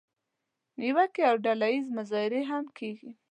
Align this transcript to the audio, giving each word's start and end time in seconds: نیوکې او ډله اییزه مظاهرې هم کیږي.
نیوکې 0.79 1.21
او 1.29 1.35
ډله 1.43 1.67
اییزه 1.71 1.91
مظاهرې 1.97 2.41
هم 2.49 2.65
کیږي. 2.77 3.11